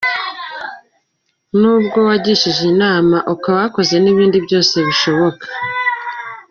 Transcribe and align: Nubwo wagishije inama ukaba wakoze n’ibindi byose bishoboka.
Nubwo 1.59 1.97
wagishije 2.07 2.61
inama 2.73 3.17
ukaba 3.33 3.57
wakoze 3.63 3.95
n’ibindi 3.99 4.37
byose 4.45 4.75
bishoboka. 4.87 5.45